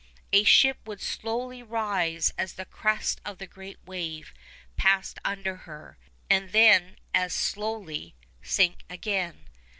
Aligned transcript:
A 0.33 0.43
ship 0.43 0.79
would 0.87 0.99
slowly 0.99 1.61
rise 1.61 2.33
as 2.35 2.53
the 2.53 2.65
crest 2.65 3.21
of 3.23 3.37
the 3.37 3.45
great 3.45 3.77
wave 3.85 4.33
passed 4.75 5.19
under 5.23 5.57
her, 5.57 5.99
and 6.27 6.51
then 6.51 6.95
as 7.13 7.35
slowly 7.35 8.15
sink 8.41 8.79
again. 8.89 9.45